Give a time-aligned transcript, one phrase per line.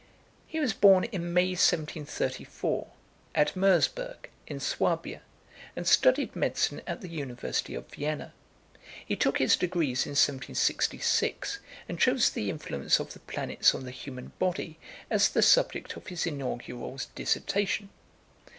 [0.47, 2.87] He was born in May 1734,
[3.35, 5.21] at Mersburg, in Swabia,
[5.75, 8.33] and studied medicine at the University of Vienna.
[9.05, 13.91] He took his degrees in 1766, and chose the influence of the planets on the
[13.91, 14.79] human body
[15.11, 17.89] as the subject of his inaugural dissertation.